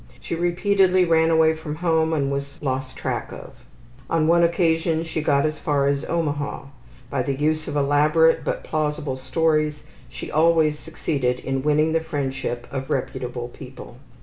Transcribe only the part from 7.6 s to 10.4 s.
of elaborate, but plausible stories she